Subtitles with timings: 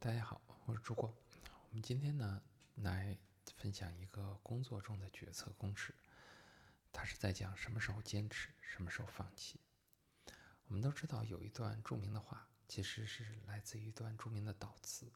[0.00, 1.14] 大家好，我是朱国。
[1.68, 2.42] 我们今天呢
[2.76, 3.18] 来
[3.56, 5.94] 分享一个工作中的决策公式，
[6.92, 9.60] 它是在讲什么时候坚持，什么时候放弃。
[10.66, 15.12] 我们都知道有一段著名的话，其实是来自于一段著名的导词，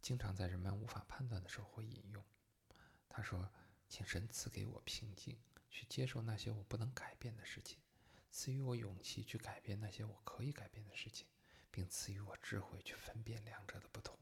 [0.00, 2.22] 经常在人们无法判断的时候会引用。
[3.08, 3.50] 他说
[3.88, 5.36] ：“请神赐给我平静，
[5.68, 7.78] 去接受那些我不能改变的事情，
[8.30, 11.26] 赐予我勇气去改变那些我可以改变的事情。”
[11.70, 14.18] 并赐予我智慧去分辨两者的不同。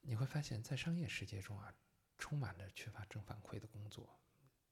[0.00, 1.72] 你会发现在商业世界中啊，
[2.18, 4.18] 充满着缺乏正反馈的工作。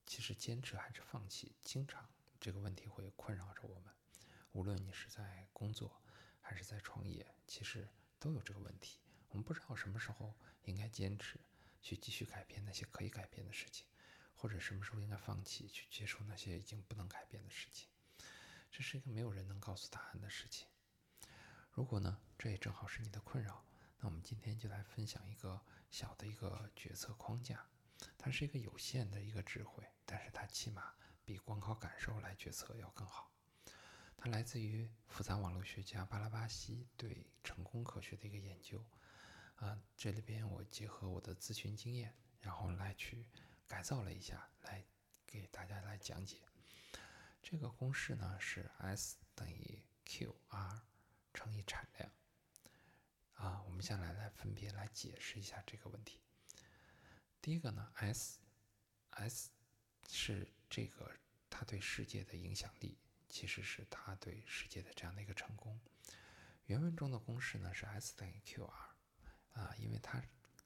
[0.06, 2.10] 其实坚持还是放弃，经常
[2.40, 3.94] 这个问题会困扰着我们。
[4.52, 6.02] 无论你是在工作
[6.40, 8.98] 还是在创业，其实都有这个问题。
[9.28, 11.38] 我们不知道什么时候应该坚持
[11.80, 13.86] 去继续改变那些可以改变的事情，
[14.34, 17.88] 或者什么时候应该放弃去接受那些已经不能改变的事情。
[18.72, 20.66] 这是一个没有人能告诉答案的事情。
[21.80, 23.64] 如果呢，这也正好是你的困扰，
[24.00, 25.58] 那我们今天就来分享一个
[25.90, 27.66] 小的一个决策框架。
[28.18, 30.92] 它是一个有限的一个智慧，但是它起码
[31.24, 33.32] 比光靠感受来决策要更好。
[34.14, 38.84] 它来自于复杂网络学家巴拉巴西对成功科学的一个研究。
[39.56, 43.26] 啊，这里边我结合我的咨询经验，然后来去
[43.66, 44.84] 改造了一下，来
[45.26, 46.42] 给大家来讲解。
[47.40, 50.82] 这个公式呢是 S 等于 QR。
[51.32, 52.10] 乘以产量，
[53.34, 56.20] 啊，我们先来来分别来解释一下这个问题。
[57.40, 59.50] 第一个呢，S，S
[60.08, 61.10] 是这个
[61.48, 65.80] 它对世界的影响力，其实是它对世界的这样的一个成功。
[66.66, 68.70] 原文中的公式呢是 S 等于 QR，
[69.52, 70.22] 啊，因为它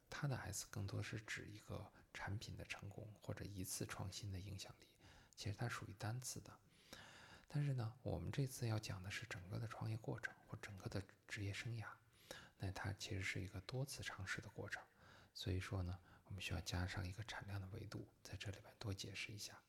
[0.09, 4.87] 它的 S 更多是指一个产品的成功或者一次创新的影响力，
[5.35, 6.53] 其实它属于单次的。
[7.47, 10.33] 但是呢，我们这次要讲的是整个的创业过程
[10.65, 11.85] 整个的职业生涯，
[12.57, 14.81] 那它其实是一个多次尝试的过程，
[15.31, 19.61] 所以说呢，我们需要加上一个产量的维度，在这里边多解释一下。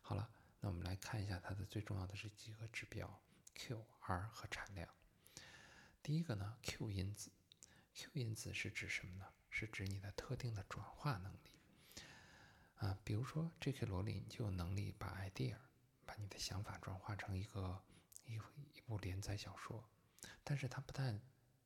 [0.00, 3.22] 好了，那我们来看一下它的最重要的是几个指标
[3.56, 4.88] ：Q、R 和产量。
[6.02, 7.30] 第一个呢，Q 因子
[7.94, 9.28] ，Q 因子是指什么呢？
[9.50, 11.60] 是指你的特定的转化能力
[12.76, 13.84] 啊，比如说 J.K.
[13.84, 15.58] 罗琳就有能力把 idea。
[16.04, 17.80] 把你的想法转化成一个
[18.26, 19.88] 一一部连载小说，
[20.44, 21.20] 但是他不但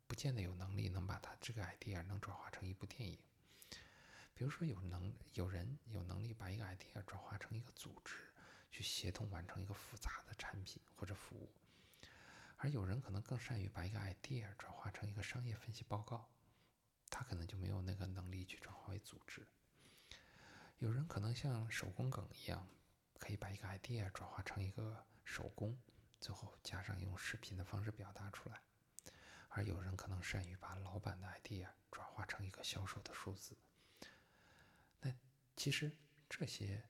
[0.06, 3.18] 不见得有能力能把他这个 idea 能转化成一部电影。
[4.34, 8.14] 比如说，有能有人有能力把一个 idea 转化成一个组织，
[8.70, 11.50] 去协同完成一个复杂的产品或者服务，
[12.56, 16.28] 而有人可能更善于把一个 idea 转化成一个商业分析报告，
[17.08, 19.46] 他可能就没有那个能力去转化为组织。
[20.78, 22.68] 有人可能像手工梗一样。
[23.18, 25.74] 可以把一个 idea 转化成一个手工，
[26.20, 28.60] 最后加上用视频的方式表达出来。
[29.48, 33.56] 而有人可能善于把老板的 idea 转化成一个销售的数字。
[35.00, 35.12] 那
[35.56, 35.96] 其实
[36.28, 36.82] 这些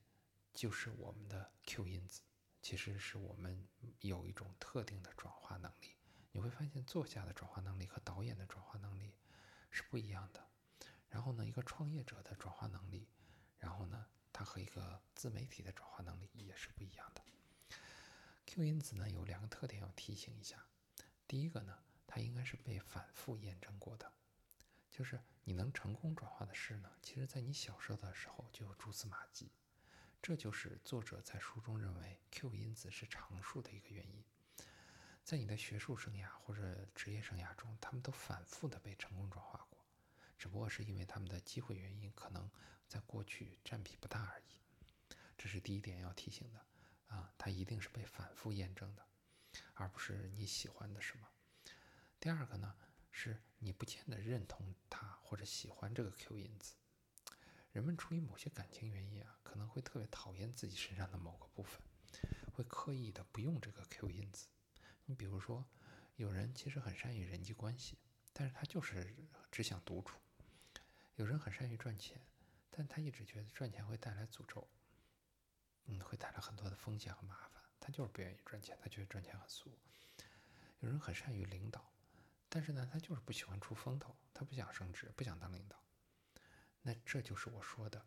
[0.52, 2.22] 就是我们的 Q 因子，
[2.62, 3.68] 其实是我们
[4.00, 5.96] 有一种特定的转化能力。
[6.32, 9.14] 你会发现，作家的转化能力和导演的转化能力
[9.70, 10.44] 是不一样的。
[11.08, 13.08] 然后呢，一个创业者的转化能力，
[13.58, 14.06] 然后呢？
[14.32, 17.22] 它和一个自媒体的转化能力也是不一样的。
[18.56, 20.66] Q 因子呢有两个特点要提醒一下。
[21.28, 24.10] 第一个呢，它应该是被反复验证过的，
[24.90, 29.52] 就是你能成功转化的事呢，其实在你小时候的时候就有蛛丝马迹。
[30.22, 34.24] 这就是作者在书中认为 Q 因子是常数的一个原因。
[35.22, 39.84] 在你的学术生涯或者职业生涯中，他们都反复的被成功转化过，
[40.38, 42.50] 只不过是因为他们的机会原因可能。
[42.88, 46.64] 在过去占比不大而已，这是第一点要提醒的
[47.16, 49.06] 啊，它一定是被反复验证的，
[49.74, 51.26] 而不是你喜欢的什么。
[52.20, 52.76] 第二个呢，
[53.10, 56.74] 是你不见得认同它或者喜欢这个 Q 因子。
[57.72, 61.80] 人们出于某些感情原因啊，可能会特别讨厌自己身上的某个部分，
[62.52, 64.46] 会刻意的不用这个 Q 因子。
[65.04, 65.64] 你比如说，
[66.16, 67.98] 有人其实很善于人际关系，
[68.32, 69.14] 但是他就是
[69.50, 70.16] 只想独处；
[71.16, 72.20] 有人很善于赚钱。
[72.78, 74.68] 但他一直觉得赚钱会带来诅咒，
[75.86, 77.62] 嗯，会带来很多的风险和麻烦。
[77.80, 79.78] 他就是不愿意赚钱，他觉得赚钱很俗。
[80.80, 81.92] 有人很善于领导，
[82.48, 85.82] 但是呢，他就是不喜欢出风头，他不想升职，不想当领导。
[86.82, 88.06] 那这就是我说的，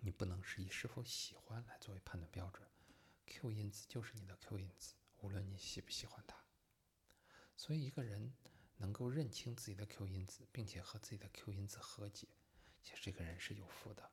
[0.00, 2.68] 你不能是以是否喜欢来作为判断标准。
[3.26, 6.36] Q 因子就是你的 Q 因子，无论你喜不喜欢它。
[7.56, 8.34] 所以一个人
[8.76, 12.28] 能够认清自己的 Q 因子，并且和自己的 Q 因子和解。
[12.82, 14.10] 其实这个人是有福的，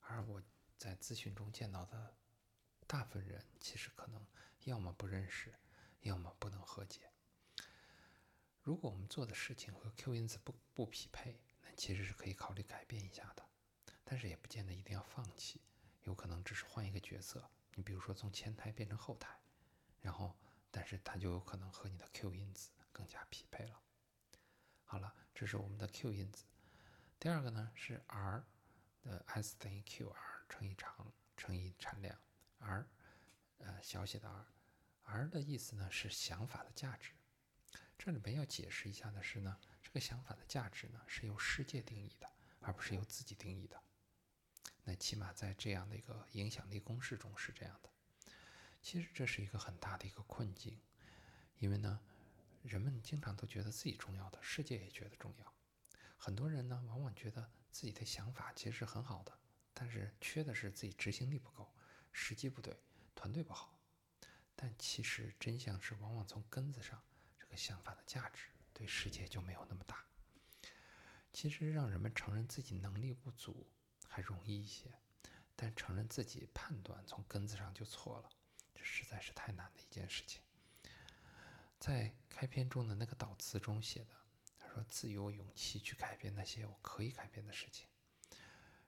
[0.00, 0.42] 而我
[0.78, 2.16] 在咨询中见到的
[2.86, 4.26] 大部分人，其实可能
[4.64, 5.54] 要么不认识，
[6.02, 7.10] 要么不能和解。
[8.62, 13.46] 如果我们做的事情和 Q 因子不不匹配，那其实是可以考虑改变一下的，
[14.04, 15.60] 但是也不见得一定要放弃，
[16.02, 17.48] 有可能只是换一个角色。
[17.74, 19.38] 你比如说从前台变成后台，
[20.00, 20.36] 然后
[20.70, 23.80] 但是它就有可能和你的 Q 因子更加匹配了。
[24.84, 26.44] 好了，这是我们的 Q 因子。
[27.18, 28.44] 第二个呢是 R
[29.02, 32.18] 的 S 等于 QR 乘以长乘以产量
[32.58, 32.86] ，R
[33.58, 34.28] 呃小写的
[35.04, 37.12] r，R 的意思呢是想法的价值。
[37.98, 43.82] 这里面要解释一下的是呢，这个想法的价值呢是由世界定义的，而不是由自己定义的。
[44.84, 47.90] 那起码在这样的一个影响力公式中是这样的。
[48.82, 50.80] 其实这是一个很大的一个困境，
[51.58, 52.00] 因为呢，
[52.62, 55.54] 人们经常都觉得自己重要的，世界也觉得重要。
[56.16, 59.36] 很多人呢，往往觉得自己的想法其实是很好的，
[59.78, 61.70] 但是缺的是自己执行力不够，
[62.10, 62.74] 时机不对，
[63.14, 63.78] 团队不好。
[64.54, 66.98] 但其实真相是，往往从根子上。
[67.38, 70.02] 这个想法的价值对世界就没有那么大。
[71.30, 73.70] 其实让人们承认自己能力不足
[74.08, 74.90] 还容易一些，
[75.54, 78.30] 但承认自己判断从根子上就错了，
[78.74, 80.40] 这实在是太难的一件事情。
[81.78, 84.16] 在开篇中的那个导词中写的，
[84.58, 87.86] 他说：“自有勇气去改变那些我可以改变的事情。”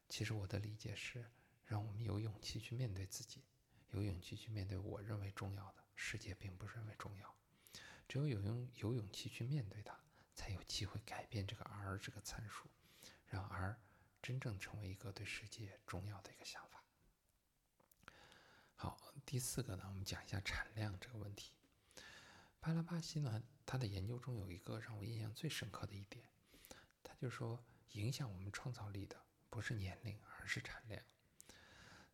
[0.09, 1.25] 其实我的理解是，
[1.65, 3.43] 让我们有勇气去面对自己，
[3.91, 7.35] 有勇气去面对我认为重要的世界，并不认为重要。
[8.09, 9.99] 只有有勇有勇气去面对它，
[10.35, 12.69] 才有机会改变这个 R 这个参数，
[13.27, 13.79] 让 R
[14.23, 16.83] 真正成为一个对世界重要的一个想法。
[18.77, 21.53] 好，第四个呢，我们讲一下产量这个问题。
[22.61, 26.25] 巴拉巴西呢，他的研究中有一个让我印象最深刻的一点，
[27.05, 27.63] 他就说，
[27.93, 29.21] 影响我们创造力的
[29.51, 31.03] 不是年龄，而是产量。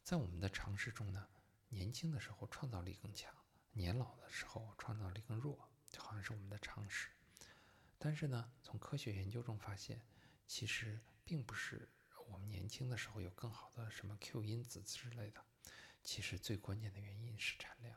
[0.02, 1.28] 在我们的常识中呢，
[1.68, 3.34] 年轻的时候创造力更强，
[3.72, 5.68] 年老的时候创造力更弱。
[5.96, 7.08] 好像是我们的常识，
[7.98, 10.04] 但是呢，从科学研究中发现，
[10.44, 11.88] 其实并不是
[12.26, 15.44] 我们年轻的时候有更好的什么 Q 因子之类的。
[16.02, 17.96] 其实最关键的原因是产量。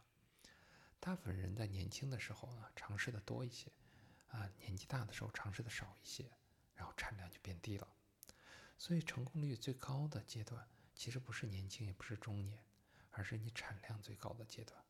[0.99, 3.71] 大部分人在年轻的时候呢，尝试的多一些，
[4.27, 6.31] 啊，年纪大的时候尝试的少一些，
[6.75, 7.96] 然后产量就变低了。
[8.77, 12.63] 所以成功率最高的阶段，其实不是年轻，也不是中年，
[13.11, 14.83] 而是你产量最高的阶段。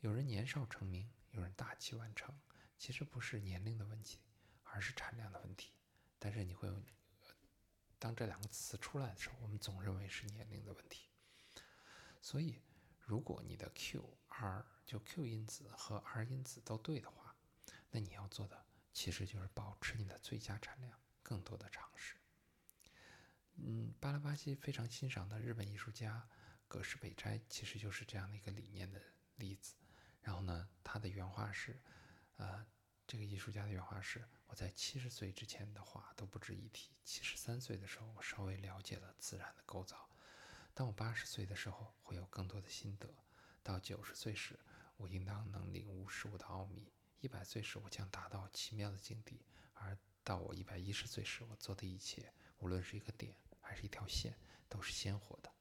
[0.00, 1.10] 有人年少成名。
[1.30, 2.32] 有人大器晚成，
[2.78, 4.20] 其实不是年龄的问题，
[4.62, 5.72] 而是产量的问题。
[6.16, 6.80] 但是你会有，
[7.98, 11.08] 当这两个词出来的时候，我们总认为是年龄的问题。
[12.22, 12.62] 所以，
[13.00, 17.34] 如果你的 Q、R 就 Q 因子和 R 因子都对的话，
[17.90, 22.14] 那你要做的其实就是保持你的最佳产量，更多的尝试。
[23.56, 26.28] 嗯，巴拉巴西非常欣赏的日本艺术家
[26.66, 29.00] 葛饰北斋，其实就是这样的一个理念的
[29.36, 29.74] 例子。
[30.20, 31.80] 然后呢，他的原话是，
[32.36, 32.66] 呃，
[33.06, 40.08] 这个艺术家的原话是：我在七十岁之前的话都不值一提，七十三岁的时候我稍微了解了自然的构造，
[40.72, 43.08] 当我八十岁的时候会有更多的心得，
[43.62, 44.58] 到九十岁时
[44.96, 46.90] 我应当能领悟事物的奥秘，
[47.20, 52.32] 一百岁时我将达到奇妙的境地，而到我一百一十岁时，我做的一切，
[52.64, 54.34] 无论是一个点还是一条线，
[54.70, 55.52] 都是鲜活的。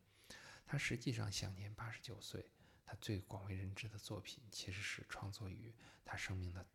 [0.66, 2.50] 他实际上享年八十九岁。
[2.86, 5.74] 他最广为人知的作品，其实是创作于
[6.06, 6.66] 他生命的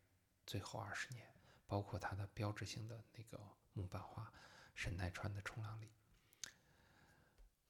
[0.45, 1.25] 最后二十年，
[1.65, 3.39] 包括他的标志性的那个
[3.73, 4.25] 木版画
[4.75, 5.87] 《神奈川的冲浪里》。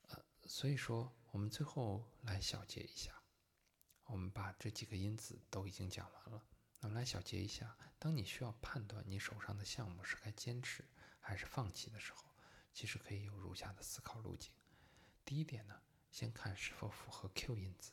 [0.10, 3.22] 呃，所以说，我们最后来小结一下，
[4.06, 6.44] 我们把这几个因子都已经讲完了。
[6.80, 10.84] 那么来小结一下，当你需要判断你手上的项目是该坚持
[11.20, 12.29] 还是放弃的时候，
[12.74, 14.52] 其实可以有如下的思考路径。
[15.26, 17.92] 第一点呢，先看是否符合 Q 因子。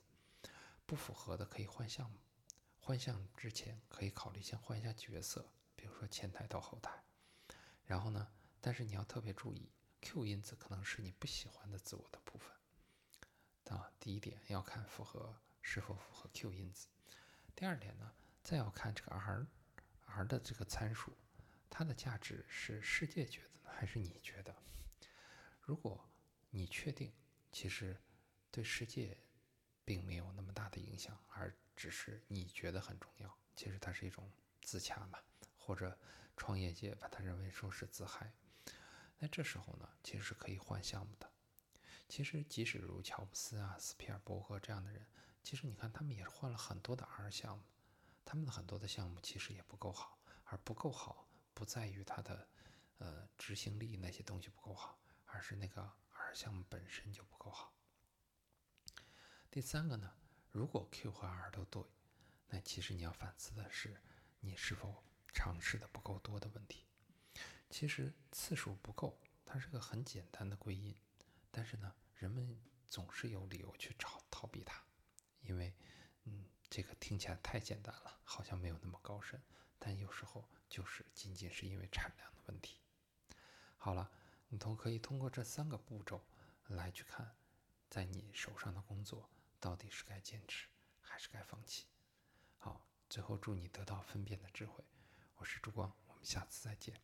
[0.87, 2.19] 不符合的可以换项目，
[2.79, 7.03] 换项目之前可以考虑先换一下角色，比如说前台到后台。
[7.85, 12.55] 然后呢，但是你要特别注意，Q 因子可能是你不喜欢的自我的部分。
[13.77, 16.87] 啊，第一点要看符合是否符合 Q 因子。
[17.57, 18.13] 第二点呢，
[18.45, 21.17] 再要看这个 R，R 的这个参数，
[21.71, 24.55] 它的价值是世界觉得呢，还是你觉得？
[25.61, 26.09] 如果
[26.51, 27.13] 你确定，
[27.53, 27.97] 其实
[28.51, 29.17] 对世界。
[29.87, 33.39] 并没有那么大的影响，而只是你觉得很重要。
[33.55, 34.29] 其实它是一种
[34.61, 35.21] 自洽嘛，
[35.57, 35.97] 或者
[36.37, 38.33] 创业界把它认为说是自嗨。
[39.17, 41.31] 那这时候呢，其实是可以换项目的。
[42.09, 45.07] 其实即使如乔布斯啊、斯皮尔伯格这样的人，
[45.45, 47.63] 其实你看他们也是换了很多的 R 项目，
[48.25, 50.19] 他们的很多的项目其实也不够好。
[50.47, 51.26] 而不够好，
[51.57, 52.47] 不在于他的
[52.99, 57.73] 呃执行力那些东西不够好，而是那个 R 项目本身就不够好。
[59.51, 60.13] 第三个呢，
[60.51, 61.83] 如果 Q 和 R 都对，
[62.49, 63.97] 那其实你要反思的是，
[64.41, 66.85] 你是否尝试的不够多的问题。
[67.71, 70.95] 其实次数不够，它是个很简单的归因，
[71.51, 74.85] 但是呢，人们总是有理由去逃逃避它，
[75.41, 75.75] 因为，
[76.25, 76.45] 嗯，
[76.77, 79.41] 这个听起来太简单了，好像没有那么高深，
[79.79, 82.83] 但有时候就是仅仅是因为产量的问题。
[83.79, 84.11] 好了，
[84.51, 86.23] 你都可以通过这三个步骤
[86.67, 87.35] 来去看，
[87.89, 89.27] 在你手上的工作
[89.59, 90.69] 到底是该坚持
[91.01, 91.87] 还是该放弃。
[92.59, 94.85] 好，最后祝你得到分辨的智慧。
[95.37, 97.01] 我是朱光，我们下次再见。